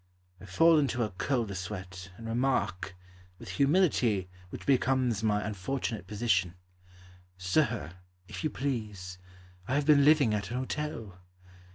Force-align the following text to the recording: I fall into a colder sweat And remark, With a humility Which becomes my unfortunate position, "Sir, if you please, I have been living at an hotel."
I 0.39 0.45
fall 0.47 0.79
into 0.79 1.03
a 1.03 1.11
colder 1.11 1.53
sweat 1.53 2.09
And 2.17 2.25
remark, 2.27 2.95
With 3.37 3.49
a 3.49 3.51
humility 3.51 4.31
Which 4.49 4.65
becomes 4.65 5.21
my 5.21 5.45
unfortunate 5.45 6.07
position, 6.07 6.55
"Sir, 7.37 7.91
if 8.27 8.43
you 8.43 8.49
please, 8.49 9.19
I 9.67 9.75
have 9.75 9.85
been 9.85 10.03
living 10.03 10.33
at 10.33 10.49
an 10.49 10.57
hotel." 10.57 11.19